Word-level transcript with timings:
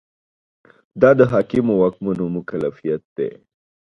دا 1.01 1.09
د 1.19 1.21
حاکمو 1.31 1.73
واکمنو 1.81 2.25
مکلفیت 2.35 3.03
دی. 3.17 3.29